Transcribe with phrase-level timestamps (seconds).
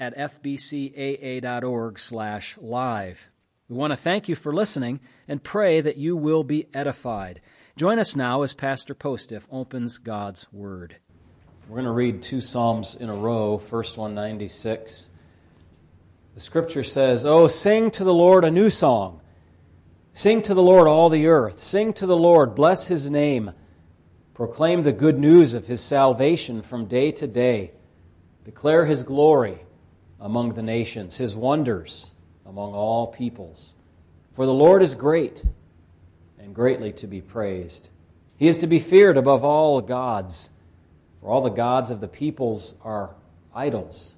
[0.00, 3.30] at fbcaa.org slash live.
[3.68, 7.40] We want to thank you for listening and pray that you will be edified.
[7.76, 10.96] Join us now as Pastor Postiff opens God's Word.
[11.68, 15.10] We're going to read two Psalms in a row, first one 96.
[16.34, 19.20] The scripture says, Oh, sing to the Lord a new song.
[20.12, 21.60] Sing to the Lord all the earth.
[21.60, 23.52] Sing to the Lord, bless his name.
[24.32, 27.72] Proclaim the good news of his salvation from day to day.
[28.44, 29.60] Declare his glory
[30.20, 32.10] among the nations, his wonders
[32.46, 33.76] among all peoples.
[34.32, 35.42] For the Lord is great
[36.38, 37.90] and greatly to be praised.
[38.36, 40.50] He is to be feared above all gods,
[41.20, 43.14] for all the gods of the peoples are
[43.54, 44.14] idols.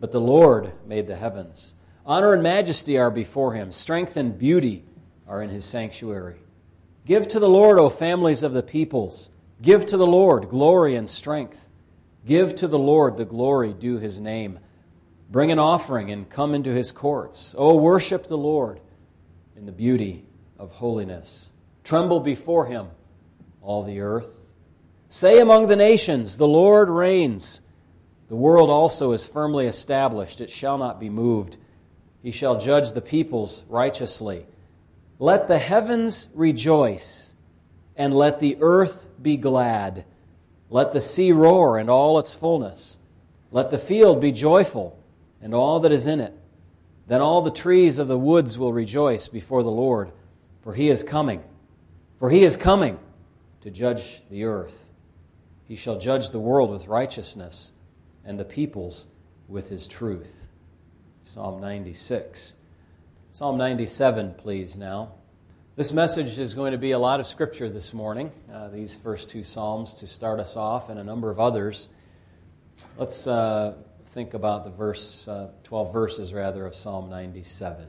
[0.00, 1.74] But the Lord made the heavens.
[2.06, 4.84] Honor and majesty are before him, strength and beauty
[5.26, 6.36] are in his sanctuary.
[7.04, 9.30] Give to the Lord, O families of the peoples.
[9.60, 11.68] Give to the Lord glory and strength.
[12.24, 14.58] Give to the Lord the glory due his name.
[15.30, 17.54] Bring an offering and come into his courts.
[17.58, 18.80] Oh, worship the Lord
[19.56, 20.24] in the beauty
[20.58, 21.52] of holiness.
[21.84, 22.88] Tremble before him,
[23.60, 24.50] all the earth.
[25.08, 27.60] Say among the nations, The Lord reigns.
[28.28, 31.58] The world also is firmly established, it shall not be moved.
[32.22, 34.46] He shall judge the peoples righteously.
[35.18, 37.34] Let the heavens rejoice,
[37.96, 40.04] and let the earth be glad.
[40.70, 42.98] Let the sea roar and all its fullness.
[43.50, 44.98] Let the field be joyful
[45.40, 46.34] and all that is in it.
[47.06, 50.12] Then all the trees of the woods will rejoice before the Lord,
[50.62, 51.42] for he is coming.
[52.18, 52.98] For he is coming
[53.62, 54.90] to judge the earth.
[55.66, 57.72] He shall judge the world with righteousness
[58.24, 59.06] and the peoples
[59.48, 60.46] with his truth.
[61.20, 62.56] Psalm 96.
[63.30, 65.12] Psalm 97, please, now.
[65.76, 69.30] This message is going to be a lot of scripture this morning, uh, these first
[69.30, 71.88] two Psalms to start us off, and a number of others.
[72.96, 73.74] Let's uh,
[74.18, 77.86] think about the verse, uh, 12 verses rather, of Psalm 97.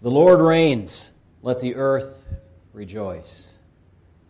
[0.00, 1.10] The Lord reigns,
[1.42, 2.24] let the earth
[2.72, 3.62] rejoice.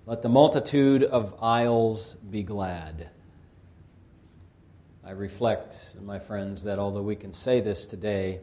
[0.06, 3.10] Let the multitude of isles be glad.
[5.04, 8.40] I reflect, my friends, that although we can say this today,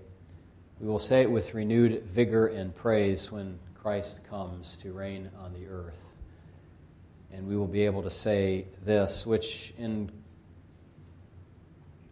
[0.80, 5.52] we will say it with renewed vigor and praise when Christ comes to reign on
[5.54, 6.16] the earth.
[7.32, 10.12] And we will be able to say this, which in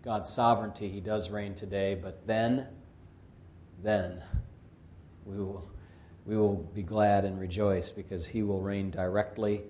[0.04, 2.68] God's sovereignty, He does reign today, but then,
[3.84, 4.22] then,
[5.26, 5.70] we will,
[6.26, 9.64] we will be glad and rejoice because He will reign directly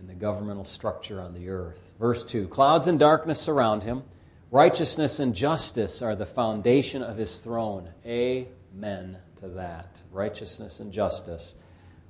[0.00, 1.94] in the governmental structure on the earth.
[1.98, 4.04] Verse 2 Clouds and darkness surround Him,
[4.50, 7.90] righteousness and justice are the foundation of His throne.
[8.06, 10.02] Amen to that.
[10.10, 11.56] Righteousness and justice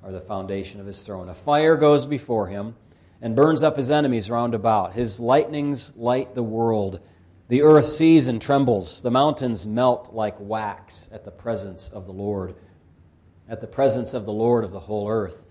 [0.01, 1.27] are the foundation of His throne.
[1.27, 2.75] A fire goes before Him
[3.21, 4.93] and burns up his enemies round about.
[4.93, 6.99] His lightnings light the world.
[7.49, 9.01] The earth sees and trembles.
[9.01, 12.55] The mountains melt like wax at the presence of the Lord,
[13.47, 15.45] at the presence of the Lord of the whole earth.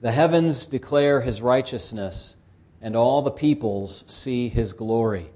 [0.00, 2.36] The heavens declare his righteousness,
[2.80, 5.30] and all the peoples see his glory.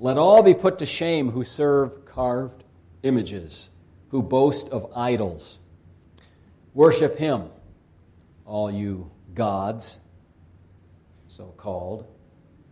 [0.00, 2.64] Let all be put to shame who serve carved
[3.04, 3.70] images,
[4.08, 5.60] who boast of idols.
[6.74, 7.50] Worship him,
[8.44, 10.00] all you gods,
[11.26, 12.06] so called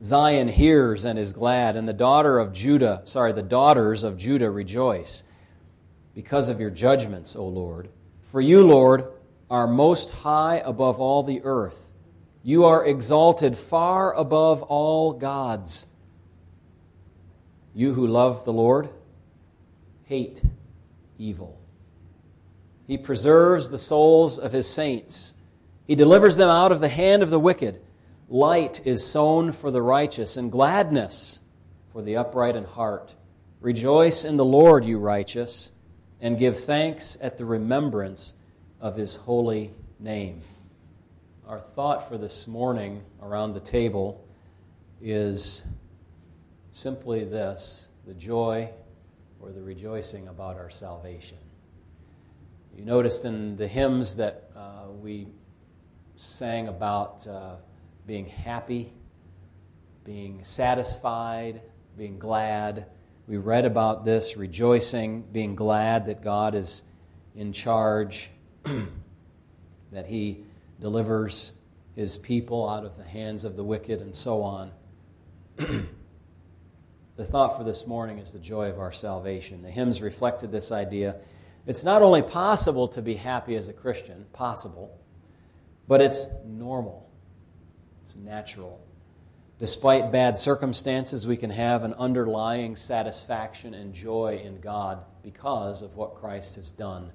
[0.03, 4.51] Zion hears and is glad, and the daughter of Judah, sorry, the daughters of Judah
[4.51, 5.25] rejoice
[6.15, 7.89] because of your judgments, O Lord.
[8.23, 9.13] For you, Lord,
[9.51, 11.93] are most high above all the earth.
[12.43, 15.87] You are exalted far above all gods.
[17.75, 18.91] You who love the Lord,
[20.05, 20.43] hate
[21.19, 21.59] evil.
[22.87, 25.35] He preserves the souls of his saints.
[25.87, 27.81] He delivers them out of the hand of the wicked.
[28.31, 31.41] Light is sown for the righteous, and gladness
[31.93, 33.15] for the upright in heart.
[33.61, 35.73] Rejoice in the Lord, you righteous,
[36.21, 38.35] and give thanks at the remembrance
[38.83, 40.43] of his holy name.
[41.47, 44.23] Our thought for this morning around the table
[45.01, 45.65] is
[46.71, 48.69] simply this the joy
[49.41, 51.39] or the rejoicing about our salvation.
[52.77, 55.29] You noticed in the hymns that uh, we
[56.17, 57.27] sang about.
[57.27, 57.55] Uh,
[58.09, 58.91] being happy,
[60.03, 61.61] being satisfied,
[61.99, 62.87] being glad.
[63.27, 66.85] we read about this, rejoicing, being glad that God is
[67.37, 68.31] in charge,
[69.93, 70.43] that He
[70.81, 71.53] delivers
[71.97, 74.71] His people out of the hands of the wicked, and so on.
[75.57, 79.61] the thought for this morning is the joy of our salvation.
[79.61, 81.17] The hymns reflected this idea.
[81.67, 84.99] It's not only possible to be happy as a Christian, possible,
[85.87, 87.08] but it's normal,
[88.09, 88.81] it's natural.
[89.59, 95.95] Despite bad circumstances, we can have an underlying satisfaction and joy in God because of
[95.95, 97.13] what Christ has done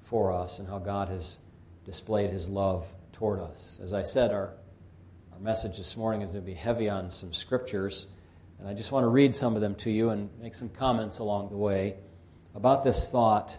[0.00, 1.40] for us and how God has
[1.84, 3.80] displayed his love toward us.
[3.82, 4.54] As I said, our,
[5.30, 8.06] our message this morning is going to be heavy on some scriptures,
[8.58, 11.18] and I just want to read some of them to you and make some comments
[11.18, 11.96] along the way
[12.54, 13.58] about this thought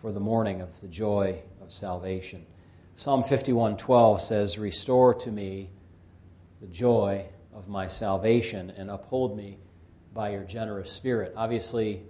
[0.00, 2.46] for the morning of the joy of salvation.
[2.94, 5.68] Psalm 51:12 says, "Restore to me
[6.62, 9.58] the joy of my salvation and uphold me
[10.14, 11.34] by your generous spirit.
[11.36, 12.04] Obviously,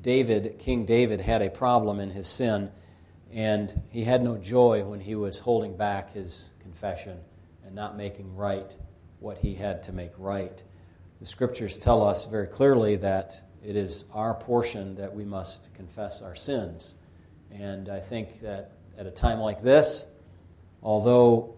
[0.00, 2.70] David, King David, had a problem in his sin,
[3.32, 7.18] and he had no joy when he was holding back his confession
[7.66, 8.76] and not making right
[9.18, 10.62] what he had to make right.
[11.18, 16.22] The scriptures tell us very clearly that it is our portion that we must confess
[16.22, 16.94] our sins.
[17.50, 20.06] And I think that at a time like this,
[20.84, 21.57] although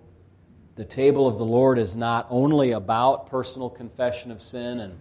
[0.77, 4.99] the table of the Lord is not only about personal confession of sin and,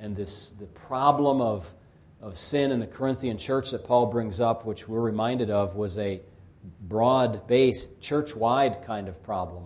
[0.00, 1.72] and this, the problem of,
[2.20, 5.98] of sin in the Corinthian church that Paul brings up, which we're reminded of, was
[5.98, 6.20] a
[6.82, 9.64] broad based, church wide kind of problem.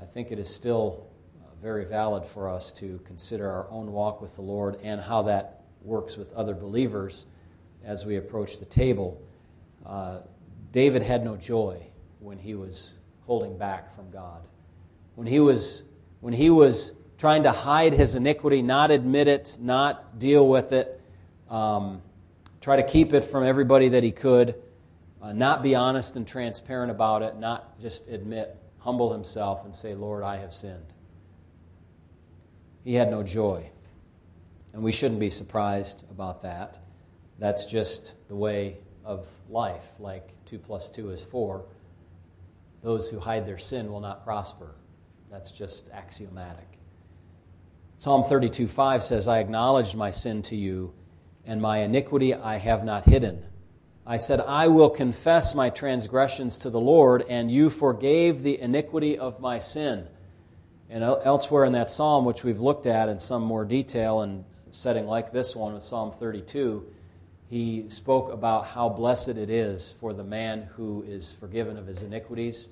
[0.00, 1.06] I think it is still
[1.42, 5.22] uh, very valid for us to consider our own walk with the Lord and how
[5.22, 7.26] that works with other believers
[7.84, 9.20] as we approach the table.
[9.84, 10.18] Uh,
[10.72, 11.80] David had no joy
[12.20, 12.94] when he was
[13.26, 14.42] holding back from God
[15.16, 15.84] when he was,
[16.20, 21.00] when he was trying to hide his iniquity, not admit it, not deal with it,
[21.50, 22.00] um,
[22.60, 24.54] try to keep it from everybody that he could,
[25.20, 29.94] uh, not be honest and transparent about it, not just admit, humble himself and say,
[29.94, 30.92] Lord, I have sinned.
[32.84, 33.70] He had no joy.
[34.74, 36.78] And we shouldn't be surprised about that.
[37.38, 39.94] That's just the way of life.
[39.98, 41.64] Like 2 plus 2 is 4.
[42.82, 44.74] Those who hide their sin will not prosper.
[45.36, 46.66] That's just axiomatic.
[47.98, 50.94] Psalm 32 5 says, I acknowledged my sin to you,
[51.44, 53.44] and my iniquity I have not hidden.
[54.06, 59.18] I said, I will confess my transgressions to the Lord, and you forgave the iniquity
[59.18, 60.06] of my sin.
[60.88, 65.06] And elsewhere in that psalm, which we've looked at in some more detail in setting
[65.06, 66.82] like this one with Psalm 32,
[67.50, 72.04] he spoke about how blessed it is for the man who is forgiven of his
[72.04, 72.70] iniquities,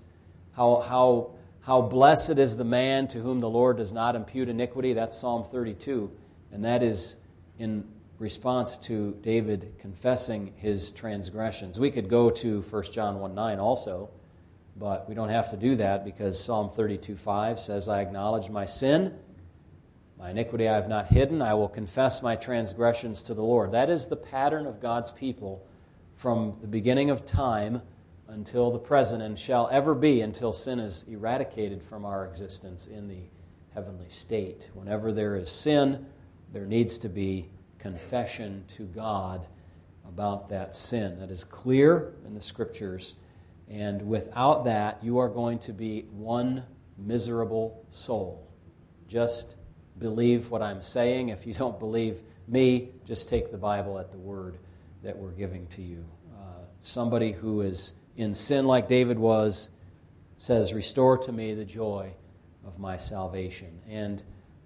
[0.57, 1.35] how, how
[1.65, 4.93] how blessed is the man to whom the Lord does not impute iniquity.
[4.93, 6.13] That's Psalm 32.
[6.53, 7.17] And that is
[7.59, 7.89] in
[8.19, 11.81] response to David confessing his transgressions.
[11.81, 14.11] We could go to 1 John 1 9 also,
[14.77, 18.67] but we don't have to do that because Psalm 32 5 says, I acknowledge my
[18.67, 19.15] sin.
[20.19, 21.41] My iniquity I have not hidden.
[21.41, 23.73] I will confess my transgressions to the Lord.
[23.73, 25.67] That is the pattern of God's people
[26.15, 27.81] from the beginning of time
[28.29, 33.09] until the present and shall ever be until sin is eradicated from our existence in
[33.09, 33.23] the
[33.75, 34.71] heavenly state.
[34.75, 36.07] Whenever there is sin,
[36.53, 37.49] there needs to be
[37.79, 39.47] confession to God
[40.09, 41.19] about that sin.
[41.19, 43.17] That is clear in the scriptures.
[43.69, 46.65] And without that, you are going to be one
[46.97, 48.49] miserable soul.
[49.09, 49.57] Just
[49.99, 51.31] believe what I'm saying.
[51.31, 54.59] If you don't believe me, just take the Bible at the word
[55.03, 56.05] that we're giving to you.
[56.35, 59.71] Uh, somebody who is in sin like David was,
[60.37, 62.13] says, Restore to me the joy
[62.67, 63.81] of my salvation.
[63.89, 64.23] And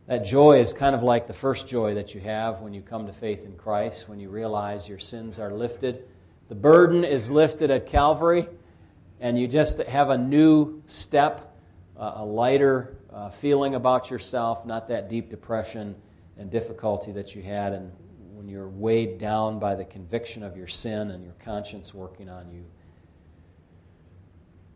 [0.06, 3.06] that joy is kind of like the first joy that you have when you come
[3.06, 6.04] to faith in Christ, when you realize your sins are lifted.
[6.48, 8.48] The burden is lifted at Calvary,
[9.20, 11.56] and you just have a new step,
[11.96, 15.94] a lighter uh, feeling about yourself, not that deep depression
[16.38, 17.92] and difficulty that you had and
[18.32, 22.50] when you're weighed down by the conviction of your sin and your conscience working on
[22.50, 22.64] you.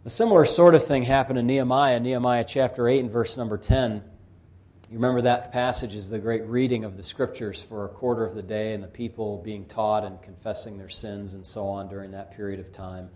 [0.05, 4.03] A similar sort of thing happened in Nehemiah, Nehemiah chapter 8 and verse number 10.
[4.91, 8.35] You remember that passage is the great reading of the scriptures for a quarter of
[8.35, 12.11] the day and the people being taught and confessing their sins and so on during
[12.11, 13.11] that period of time.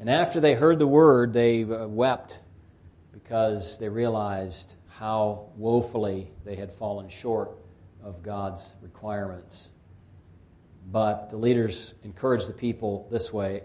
[0.00, 2.40] And after they heard the word, they uh, wept
[3.12, 7.56] because they realized how woefully they had fallen short
[8.02, 9.70] of God's requirements.
[10.90, 13.62] But the leaders encouraged the people this way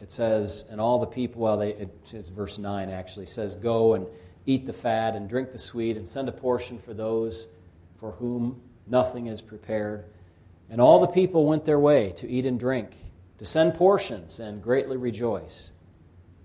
[0.00, 4.06] it says, and all the people, well, they, it's verse 9 actually, says, Go and
[4.46, 7.48] eat the fat and drink the sweet and send a portion for those
[7.98, 10.06] for whom nothing is prepared.
[10.70, 12.96] And all the people went their way to eat and drink,
[13.38, 15.72] to send portions, and greatly rejoice.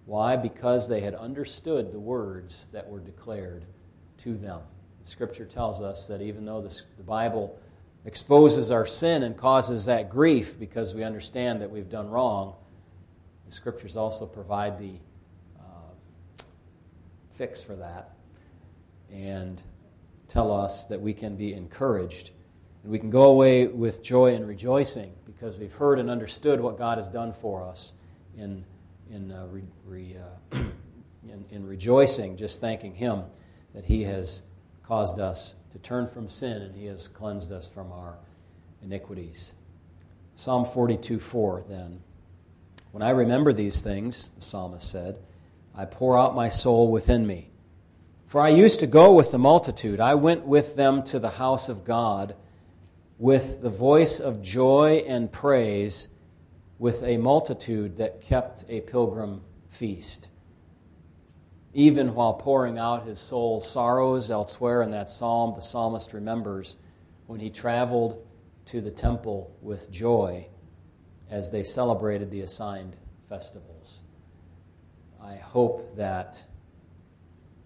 [0.06, 0.36] Why?
[0.36, 3.66] Because they had understood the words that were declared
[4.20, 4.60] to them.
[5.02, 7.58] The scripture tells us that even though the Bible
[8.04, 12.56] exposes our sin and causes that grief because we understand that we've done wrong,
[13.46, 14.94] the scriptures also provide the
[15.60, 16.44] uh,
[17.34, 18.16] fix for that
[19.12, 19.62] and
[20.28, 22.32] tell us that we can be encouraged
[22.84, 26.78] and we can go away with joy and rejoicing because we've heard and understood what
[26.78, 27.94] God has done for us
[28.38, 28.64] in,
[29.12, 30.58] in, uh, re, re, uh,
[31.24, 33.24] in, in rejoicing, just thanking Him
[33.74, 34.44] that He has
[34.84, 38.18] caused us to turn from sin and He has cleansed us from our
[38.84, 39.56] iniquities.
[40.36, 42.02] Psalm 42 4 then.
[42.96, 45.18] When I remember these things, the psalmist said,
[45.75, 47.52] I pour out my soul within me.
[48.25, 50.00] For I used to go with the multitude.
[50.00, 52.38] I went with them to the house of God
[53.18, 56.08] with the voice of joy and praise
[56.80, 60.30] with a multitude that kept a pilgrim feast.
[61.74, 66.78] Even while pouring out his soul's sorrows elsewhere in that psalm, the psalmist remembers
[67.28, 68.25] when he traveled
[68.68, 70.48] to the temple with joy
[71.29, 72.96] as they celebrated the assigned
[73.27, 74.03] festivals.
[75.22, 76.46] I hope that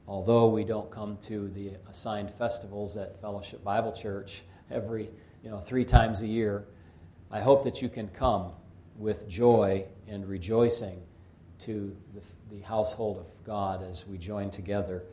[0.07, 5.09] although we don't come to the assigned festivals at Fellowship Bible Church every
[5.43, 6.65] you know, three times a year.
[7.31, 8.51] I hope that you can come
[8.97, 11.01] with joy and rejoicing
[11.59, 12.21] to the,
[12.55, 15.03] the household of God as we join together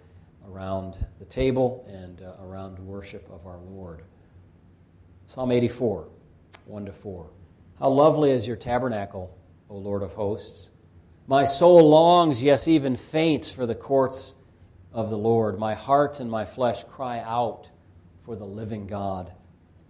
[0.49, 4.03] around the table and uh, around worship of our Lord.
[5.27, 6.09] Psalm 84,
[6.67, 7.31] 1 to 4.
[7.79, 9.37] How lovely is your tabernacle,
[9.69, 10.71] O Lord of hosts!
[11.27, 14.35] My soul longs, yes, even faints for the courts
[14.93, 15.59] of the Lord.
[15.59, 17.69] My heart and my flesh cry out
[18.25, 19.33] for the living God.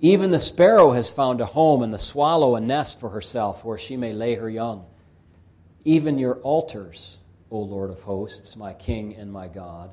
[0.00, 3.78] Even the sparrow has found a home, and the swallow a nest for herself, where
[3.78, 4.84] she may lay her young.
[5.84, 7.20] Even your altars,
[7.52, 9.92] O Lord of hosts, my King and my God.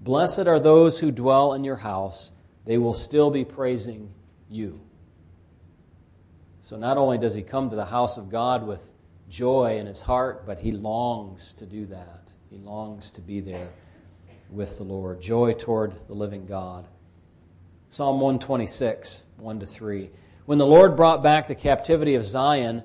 [0.00, 2.32] Blessed are those who dwell in your house,
[2.64, 4.12] they will still be praising
[4.50, 4.80] you.
[6.68, 8.90] So not only does he come to the house of God with
[9.30, 12.30] joy in his heart, but he longs to do that.
[12.50, 13.70] He longs to be there
[14.50, 15.22] with the Lord.
[15.22, 16.86] Joy toward the living God.
[17.88, 20.10] Psalm 126, 1 to 3.
[20.44, 22.82] When the Lord brought back the captivity of Zion,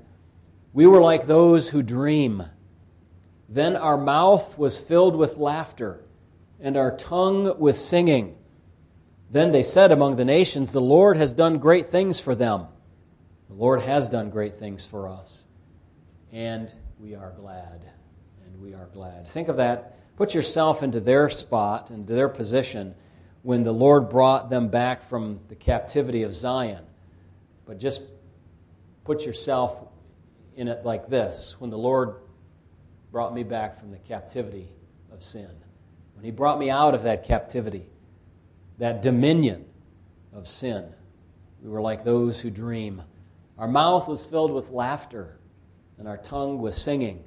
[0.71, 2.41] we were like those who dream.
[3.49, 6.05] Then our mouth was filled with laughter,
[6.61, 8.37] and our tongue with singing.
[9.29, 12.67] Then they said among the nations, The Lord has done great things for them.
[13.50, 15.45] The Lord has done great things for us.
[16.31, 17.85] And we are glad.
[18.45, 19.27] And we are glad.
[19.27, 20.15] Think of that.
[20.15, 22.95] Put yourself into their spot, into their position
[23.43, 26.83] when the Lord brought them back from the captivity of Zion.
[27.65, 28.01] But just
[29.03, 29.77] put yourself
[30.55, 32.15] in it like this when the Lord
[33.12, 34.69] brought me back from the captivity
[35.12, 35.50] of sin.
[36.15, 37.85] When He brought me out of that captivity,
[38.79, 39.65] that dominion
[40.31, 40.85] of sin,
[41.62, 43.01] we were like those who dream.
[43.57, 45.38] Our mouth was filled with laughter,
[45.98, 47.24] and our tongue with singing.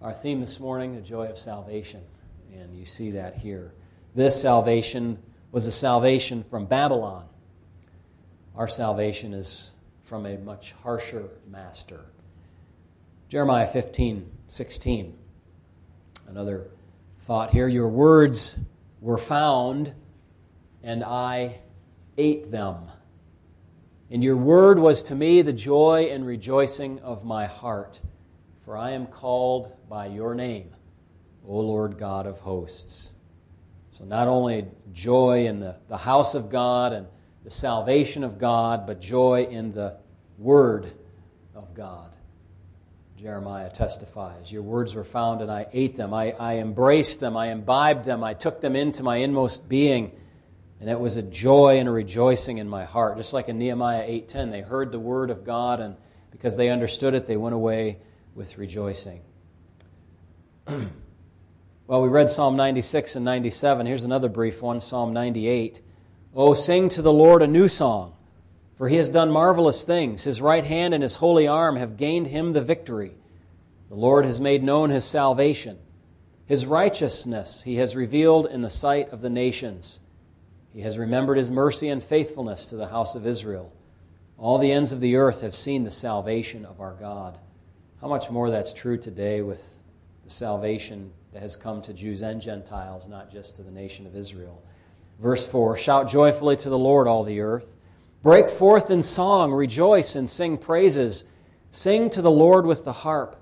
[0.00, 2.02] Our theme this morning, the joy of salvation.
[2.52, 3.72] And you see that here.
[4.14, 5.18] This salvation
[5.50, 7.26] was a salvation from Babylon.
[8.54, 9.72] Our salvation is
[10.02, 12.00] from a much harsher master.
[13.28, 15.16] Jeremiah 15, 16.
[16.28, 16.68] Another
[17.20, 17.68] thought here.
[17.68, 18.58] Your words
[19.00, 19.92] were found,
[20.82, 21.58] and I
[22.18, 22.76] ate them.
[24.12, 27.98] And your word was to me the joy and rejoicing of my heart,
[28.62, 30.68] for I am called by your name,
[31.48, 33.14] O Lord God of hosts.
[33.88, 37.06] So, not only joy in the, the house of God and
[37.42, 39.96] the salvation of God, but joy in the
[40.36, 40.92] word
[41.54, 42.12] of God.
[43.16, 46.12] Jeremiah testifies Your words were found, and I ate them.
[46.12, 47.34] I, I embraced them.
[47.34, 48.22] I imbibed them.
[48.22, 50.12] I took them into my inmost being.
[50.82, 53.16] And it was a joy and a rejoicing in my heart.
[53.16, 55.94] Just like in Nehemiah 8:10, they heard the word of God, and
[56.32, 57.98] because they understood it, they went away
[58.34, 59.22] with rejoicing.
[61.88, 63.86] Well, we read Psalm 96 and 97.
[63.86, 65.82] Here's another brief one Psalm 98.
[66.34, 68.14] Oh, sing to the Lord a new song,
[68.76, 70.24] for he has done marvelous things.
[70.24, 73.12] His right hand and his holy arm have gained him the victory.
[73.90, 75.76] The Lord has made known his salvation.
[76.46, 80.00] His righteousness he has revealed in the sight of the nations.
[80.74, 83.72] He has remembered his mercy and faithfulness to the house of Israel.
[84.38, 87.38] All the ends of the earth have seen the salvation of our God.
[88.00, 89.82] How much more that's true today with
[90.24, 94.16] the salvation that has come to Jews and Gentiles, not just to the nation of
[94.16, 94.62] Israel.
[95.20, 97.76] Verse 4 Shout joyfully to the Lord, all the earth.
[98.22, 101.24] Break forth in song, rejoice and sing praises.
[101.70, 103.36] Sing to the Lord with the harp,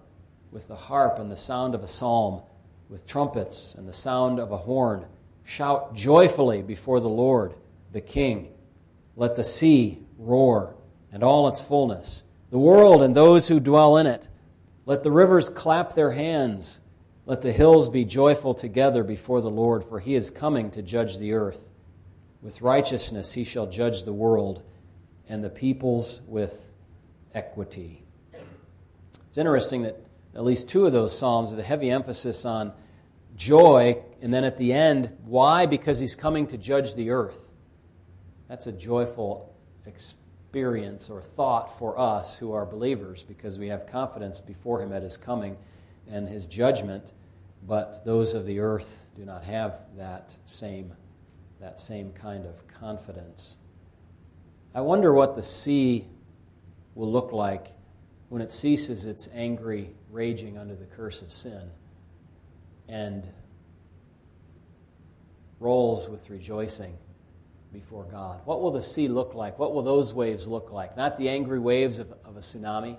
[0.53, 2.43] with the harp and the sound of a psalm,
[2.89, 5.05] with trumpets and the sound of a horn.
[5.45, 7.55] Shout joyfully before the Lord,
[7.93, 8.53] the King.
[9.17, 10.77] Let the sea roar
[11.13, 14.29] and all its fullness, the world and those who dwell in it.
[14.87, 16.83] Let the rivers clap their hands.
[17.27, 21.19] Let the hills be joyful together before the Lord, for he is coming to judge
[21.19, 21.71] the earth.
[22.43, 24.63] With righteousness he shall judge the world,
[25.29, 26.71] and the peoples with
[27.35, 28.05] equity.
[29.29, 29.97] It's interesting that
[30.35, 32.73] at least two of those Psalms have a heavy emphasis on
[33.37, 35.67] joy, and then at the end, why?
[35.67, 37.49] Because he's coming to judge the earth.
[38.49, 39.55] That's a joyful
[39.87, 45.03] experience or thought for us who are believers because we have confidence before him at
[45.03, 45.57] his coming
[46.11, 47.13] and his judgment,
[47.67, 50.93] but those of the earth do not have that same,
[51.61, 53.59] that same kind of confidence.
[54.75, 56.05] I wonder what the sea
[56.95, 57.73] will look like
[58.29, 61.71] when it ceases its angry raging under the curse of sin
[62.89, 63.25] and
[65.61, 66.97] rolls with rejoicing
[67.73, 68.41] before God.
[68.45, 69.59] What will the sea look like?
[69.59, 70.97] What will those waves look like?
[70.97, 72.97] Not the angry waves of, of a tsunami,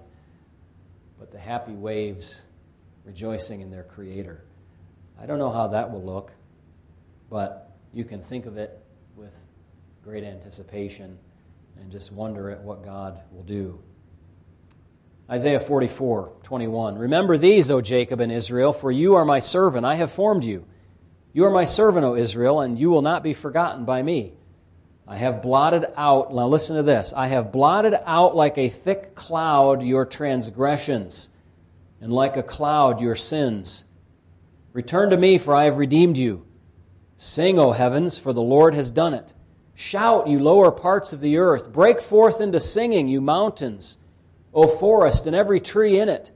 [1.20, 2.46] but the happy waves
[3.04, 4.44] rejoicing in their Creator.
[5.20, 6.32] I don't know how that will look,
[7.30, 8.80] but you can think of it
[9.16, 9.36] with
[10.04, 11.18] great anticipation
[11.80, 13.80] and just wonder at what God will do.
[15.30, 16.98] Isaiah 44, 21.
[16.98, 19.86] Remember these, O Jacob and Israel, for you are my servant.
[19.86, 20.66] I have formed you.
[21.34, 24.34] You are my servant, O Israel, and you will not be forgotten by me.
[25.08, 27.14] I have blotted out, now listen to this.
[27.16, 31.30] I have blotted out like a thick cloud your transgressions,
[32.02, 33.86] and like a cloud your sins.
[34.74, 36.46] Return to me, for I have redeemed you.
[37.16, 39.34] Sing, O heavens, for the Lord has done it.
[39.74, 41.72] Shout, you lower parts of the earth.
[41.72, 44.00] Break forth into singing, you mountains,
[44.54, 46.32] O forest, and every tree in it.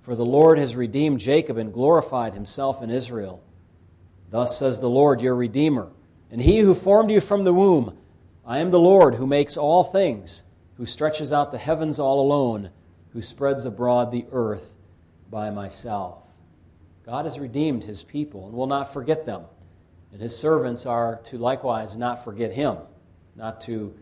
[0.00, 3.43] For the Lord has redeemed Jacob and glorified himself in Israel.
[4.34, 5.92] Thus says the Lord, your Redeemer,
[6.28, 7.96] and he who formed you from the womb.
[8.44, 10.42] I am the Lord who makes all things,
[10.76, 12.70] who stretches out the heavens all alone,
[13.12, 14.74] who spreads abroad the earth
[15.30, 16.18] by myself.
[17.06, 19.44] God has redeemed his people and will not forget them.
[20.10, 22.78] And his servants are to likewise not forget him,
[23.36, 23.94] not to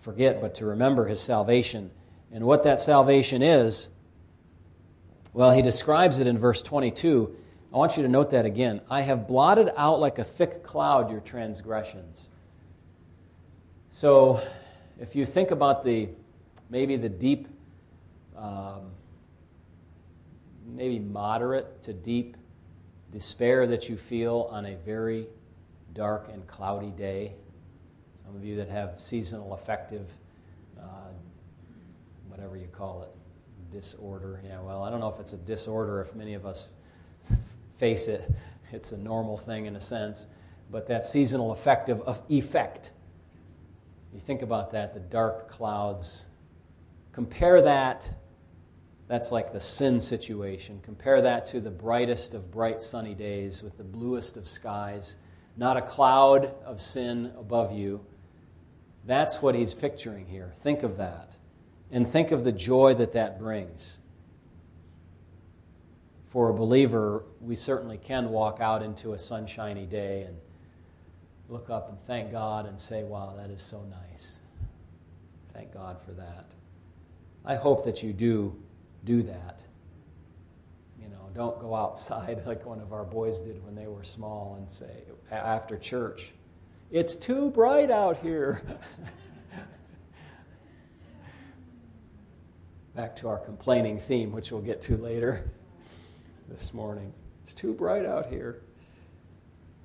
[0.00, 1.92] forget, but to remember his salvation.
[2.32, 3.90] And what that salvation is,
[5.32, 7.32] well, he describes it in verse 22.
[7.72, 8.80] I want you to note that again.
[8.90, 12.30] I have blotted out like a thick cloud your transgressions.
[13.90, 14.40] So,
[14.98, 16.08] if you think about the
[16.70, 17.46] maybe the deep,
[18.36, 18.90] um,
[20.66, 22.36] maybe moderate to deep
[23.12, 25.26] despair that you feel on a very
[25.92, 27.32] dark and cloudy day,
[28.14, 30.10] some of you that have seasonal affective,
[30.80, 31.10] uh,
[32.28, 34.40] whatever you call it, disorder.
[34.46, 36.70] Yeah, well, I don't know if it's a disorder if many of us
[37.78, 38.30] face it.
[38.70, 40.28] It's a normal thing in a sense,
[40.70, 42.92] but that seasonal affective effect
[44.12, 46.26] you think about that, the dark clouds.
[47.12, 48.10] Compare that,
[49.06, 50.80] that's like the sin situation.
[50.82, 55.16] Compare that to the brightest of bright sunny days with the bluest of skies,
[55.56, 58.04] not a cloud of sin above you.
[59.04, 60.52] That's what he's picturing here.
[60.56, 61.36] Think of that.
[61.90, 64.00] And think of the joy that that brings.
[66.28, 70.36] For a believer, we certainly can walk out into a sunshiny day and
[71.48, 74.42] look up and thank God and say, wow, that is so nice.
[75.54, 76.52] Thank God for that.
[77.46, 78.54] I hope that you do
[79.06, 79.64] do that.
[81.00, 84.56] You know, don't go outside like one of our boys did when they were small
[84.58, 86.32] and say, after church,
[86.90, 88.60] it's too bright out here.
[92.94, 95.50] Back to our complaining theme, which we'll get to later
[96.48, 97.12] this morning.
[97.42, 98.62] It's too bright out here.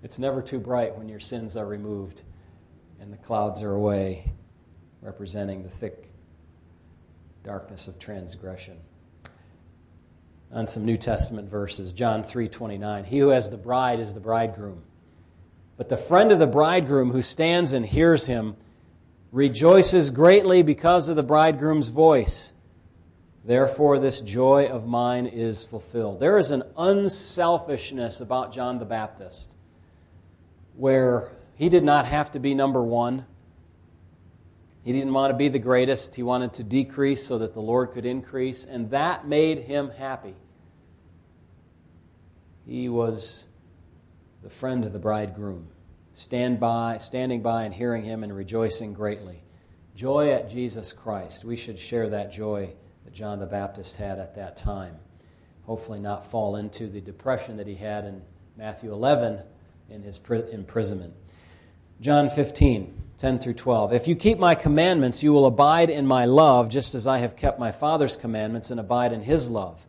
[0.02, 2.24] It's never too bright when your sins are removed
[3.00, 4.32] and the clouds are away,
[5.02, 6.10] representing the thick
[7.44, 8.78] darkness of transgression.
[10.54, 14.84] On some New Testament verses, John 3:29, he who has the bride is the bridegroom.
[15.76, 18.56] But the friend of the bridegroom who stands and hears him
[19.32, 22.53] rejoices greatly because of the bridegroom's voice.
[23.46, 26.20] Therefore, this joy of mine is fulfilled.
[26.20, 29.56] There is an unselfishness about John the Baptist
[30.76, 33.26] where he did not have to be number one.
[34.84, 36.16] He didn't want to be the greatest.
[36.16, 40.36] He wanted to decrease so that the Lord could increase, and that made him happy.
[42.66, 43.48] He was
[44.42, 45.68] the friend of the bridegroom,
[46.12, 49.42] stand by, standing by and hearing him and rejoicing greatly.
[49.96, 51.46] Joy at Jesus Christ.
[51.46, 52.74] We should share that joy
[53.06, 54.96] that John the Baptist had at that time.
[55.66, 58.22] Hopefully, not fall into the depression that he had in
[58.58, 59.40] Matthew 11
[59.90, 60.20] in his
[60.52, 61.14] imprisonment.
[62.02, 63.94] John 15, 10 through 12.
[63.94, 67.36] If you keep my commandments, you will abide in my love, just as I have
[67.36, 69.88] kept my Father's commandments and abide in his love.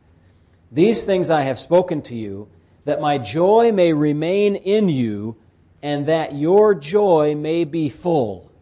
[0.70, 2.48] These things I have spoken to you,
[2.85, 5.37] that my joy may remain in you,
[5.83, 8.53] and that your joy may be full.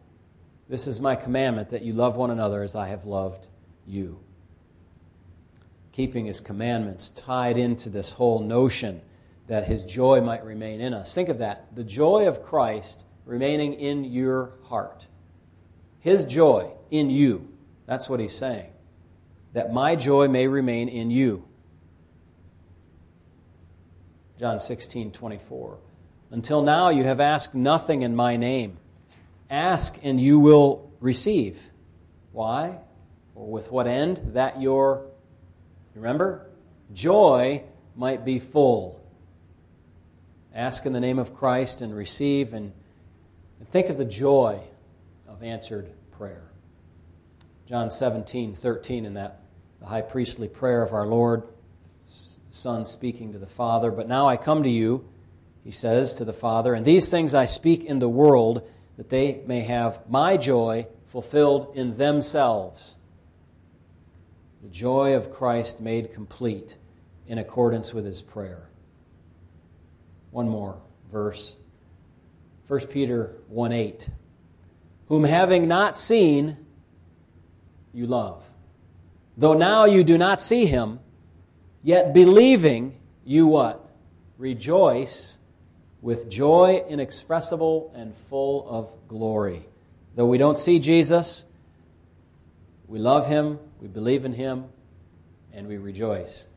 [0.69, 3.47] This is my commandment, that you love one another as I have loved
[3.87, 4.19] you.
[5.93, 9.03] Keeping his commandments tied into this whole notion
[9.47, 11.15] that his joy might remain in us.
[11.15, 11.75] Think of that.
[11.75, 15.07] The joy of Christ remaining in your heart.
[16.01, 17.49] His joy in you.
[17.87, 18.73] That's what he's saying.
[19.53, 21.45] That my joy may remain in you.
[24.39, 25.79] John 16, 24.
[26.31, 28.79] Until now you have asked nothing in my name.
[29.51, 31.71] Ask and you will receive.
[32.33, 32.79] Why?
[33.35, 34.21] Or with what end?
[34.33, 35.12] That your,
[35.95, 36.47] remember,
[36.93, 37.63] joy
[37.97, 39.01] might be full.
[40.55, 42.73] Ask in the name of Christ and receive and
[43.63, 44.59] and think of the joy
[45.29, 46.43] of answered prayer.
[47.65, 49.43] John 17, 13, in that
[49.79, 51.45] the high priestly prayer of our Lord,
[52.51, 53.93] Son speaking to the Father.
[53.93, 55.05] But now I come to you,
[55.63, 59.43] he says to the Father, and these things I speak in the world, that they
[59.47, 62.97] may have my joy fulfilled in themselves.
[64.63, 66.77] The joy of Christ made complete
[67.27, 68.69] in accordance with his prayer.
[70.31, 71.57] One more verse.
[72.69, 74.09] 1 Peter 1 8.
[75.09, 76.57] Whom having not seen,
[77.93, 78.49] you love.
[79.37, 81.01] Though now you do not see him,
[81.83, 83.85] yet believing, you what?
[84.39, 85.39] Rejoice
[86.01, 89.67] with joy inexpressible and full of glory.
[90.15, 91.47] Though we don't see Jesus,
[92.93, 94.67] we love him, we believe in him,
[95.55, 96.49] and we rejoice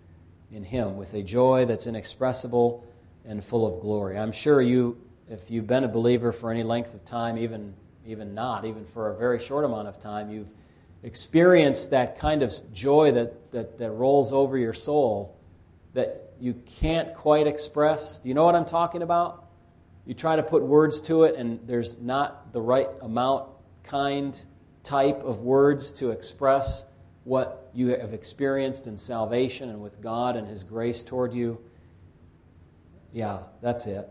[0.51, 2.85] in him with a joy that's inexpressible
[3.23, 4.19] and full of glory.
[4.19, 4.97] I'm sure you
[5.29, 7.73] if you've been a believer for any length of time, even,
[8.05, 10.49] even not, even for a very short amount of time, you've
[11.03, 15.37] experienced that kind of joy that, that, that rolls over your soul
[15.93, 18.19] that you can't quite express.
[18.19, 19.45] Do you know what I'm talking about?
[20.05, 23.47] You try to put words to it, and there's not the right amount,
[23.83, 24.37] kind,
[24.85, 26.85] type of words to express
[27.25, 31.59] what you have experienced in salvation and with God and His grace toward you.
[33.11, 34.07] Yeah, that's it.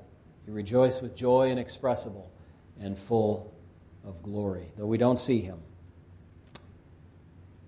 [0.47, 2.31] You rejoice with joy inexpressible
[2.81, 3.55] and full
[4.05, 5.59] of glory, though we don't see him.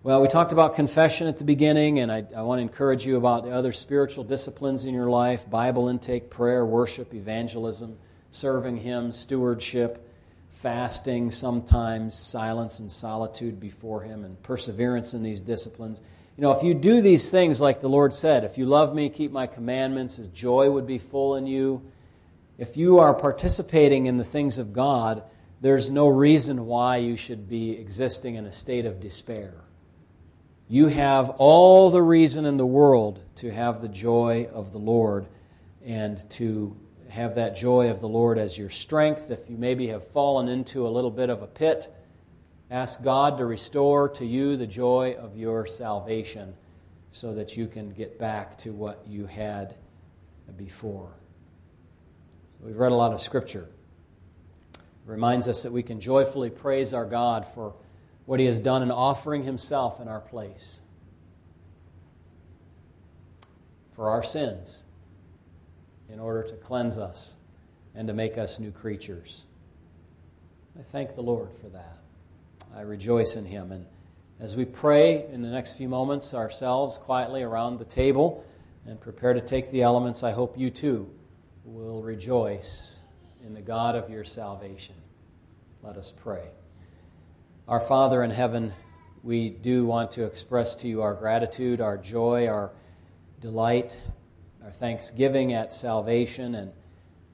[0.03, 3.16] Well, we talked about confession at the beginning, and I, I, want to encourage you
[3.16, 7.99] about the other spiritual disciplines in your life Bible intake, prayer, worship, evangelism,
[8.31, 10.09] serving Him, stewardship,
[10.62, 16.01] fasting, sometimes silence and solitude before Him, and perseverance in these disciplines.
[16.37, 19.09] You know, if you do these things like the Lord said, if you love me,
[19.09, 21.83] keep my commandments, His joy would be full in you
[22.59, 25.23] if you are participating in the things of God,
[25.61, 29.55] there's no reason why you should be existing in a state of despair.
[30.69, 35.27] You have all the reason in the world to have the joy of the Lord
[35.85, 36.77] and to
[37.09, 39.31] have that joy of the Lord as your strength.
[39.31, 41.92] If you maybe have fallen into a little bit of a pit,
[42.71, 46.55] ask God to restore to you the joy of your salvation
[47.11, 49.77] so that you can get back to what you had
[50.57, 51.12] before.
[52.53, 53.69] So we've read a lot of Scripture.
[54.75, 57.75] It reminds us that we can joyfully praise our God for
[58.25, 60.81] what He has done in offering Himself in our place
[63.95, 64.86] for our sins
[66.12, 67.38] in order to cleanse us
[67.95, 69.45] and to make us new creatures.
[70.79, 71.99] I thank the Lord for that.
[72.77, 73.73] I rejoice in Him.
[73.73, 73.87] And
[74.38, 78.45] as we pray in the next few moments ourselves quietly around the table
[78.87, 81.11] and prepare to take the elements, I hope you too
[81.64, 83.01] will rejoice
[83.45, 84.95] in the God of your salvation.
[85.83, 86.45] Let us pray.
[87.66, 88.73] Our Father in heaven,
[89.23, 92.71] we do want to express to you our gratitude, our joy, our
[93.40, 94.01] delight,
[94.66, 96.72] our thanksgiving at salvation, and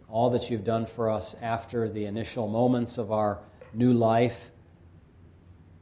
[0.07, 3.39] all that you've done for us after the initial moments of our
[3.73, 4.51] new life,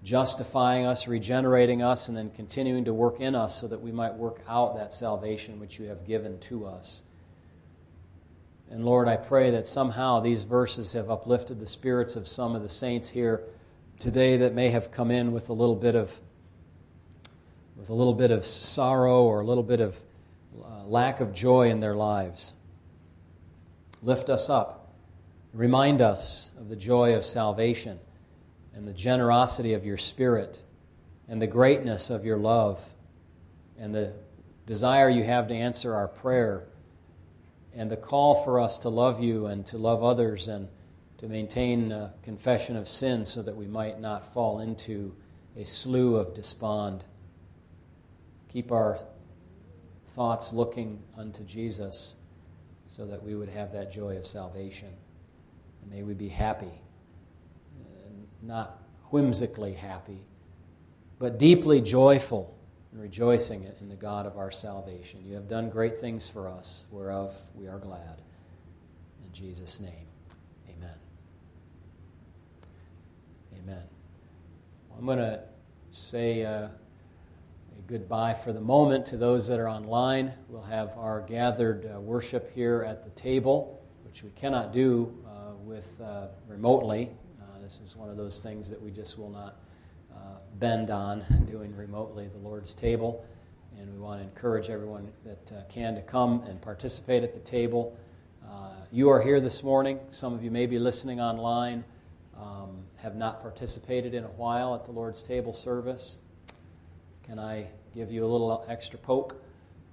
[0.04, 4.14] justifying us, regenerating us, and then continuing to work in us so that we might
[4.14, 7.02] work out that salvation which you have given to us.
[8.70, 12.62] And Lord, I pray that somehow these verses have uplifted the spirits of some of
[12.62, 13.42] the saints here
[13.98, 16.20] today that may have come in with a little bit of
[17.76, 20.00] with a little bit of sorrow or a little bit of
[20.64, 22.54] uh, lack of joy in their lives.
[24.02, 24.94] Lift us up.
[25.52, 27.98] Remind us of the joy of salvation
[28.74, 30.62] and the generosity of your spirit
[31.28, 32.84] and the greatness of your love
[33.78, 34.12] and the
[34.66, 36.64] desire you have to answer our prayer
[37.74, 40.68] and the call for us to love you and to love others and
[41.18, 45.14] to maintain a confession of sin so that we might not fall into
[45.56, 47.04] a slough of despond.
[48.48, 48.98] Keep our
[50.14, 52.16] thoughts looking unto Jesus
[52.86, 54.88] so that we would have that joy of salvation.
[55.82, 56.72] And may we be happy,
[58.42, 60.20] not whimsically happy,
[61.18, 62.56] but deeply joyful
[62.92, 65.20] and rejoicing in the God of our salvation.
[65.24, 68.20] You have done great things for us, whereof we are glad.
[69.24, 70.06] In Jesus' name,
[70.68, 70.94] amen.
[73.62, 73.82] Amen.
[74.98, 75.40] I'm going to
[75.92, 76.68] say uh,
[77.90, 80.32] goodbye for the moment to those that are online.
[80.48, 85.54] We'll have our gathered uh, worship here at the table, which we cannot do uh,
[85.56, 87.10] with uh, remotely.
[87.40, 89.56] Uh, this is one of those things that we just will not
[90.60, 93.24] bend on doing remotely the Lord's table.
[93.76, 97.40] And we want to encourage everyone that uh, can to come and participate at the
[97.40, 97.98] table.
[98.48, 99.98] Uh, you are here this morning.
[100.10, 101.82] Some of you may be listening online,
[102.38, 106.18] um, have not participated in a while at the Lord's table service.
[107.24, 109.42] Can I give you a little extra poke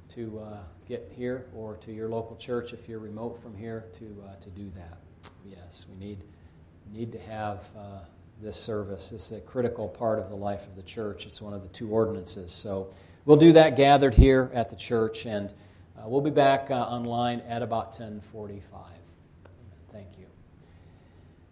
[0.10, 0.58] to uh,
[0.88, 4.50] get here or to your local church if you're remote from here to, uh, to
[4.52, 4.98] do that?
[5.46, 6.24] Yes, we need,
[6.92, 8.00] need to have uh,
[8.42, 9.10] this service.
[9.10, 11.26] This is a critical part of the life of the church.
[11.26, 12.52] It's one of the two ordinances.
[12.52, 12.94] So
[13.26, 15.50] we'll do that gathered here at the church, and
[15.98, 18.82] uh, we'll be back uh, online at about 1045.
[19.92, 20.27] Thank you.